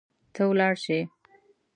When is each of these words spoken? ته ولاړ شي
ته 0.33 0.41
ولاړ 0.49 0.73
شي 0.83 0.99